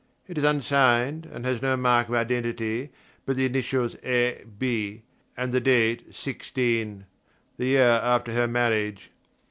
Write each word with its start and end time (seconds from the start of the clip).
It 0.27 0.39
is 0.39 0.43
unsigned 0.43 1.27
and 1.27 1.45
has 1.45 1.61
no 1.61 1.77
mark 1.77 2.07
of 2.07 2.15
identity 2.15 2.89
but 3.23 3.35
the 3.35 3.45
initials 3.45 3.95
A. 4.03 4.43
B., 4.57 5.03
and 5.37 5.53
the 5.53 5.59
date 5.61 6.15
16, 6.15 7.05
the 7.57 7.65
year 7.65 7.83
after 7.87 8.33
her 8.33 8.47
marriage. 8.47 9.11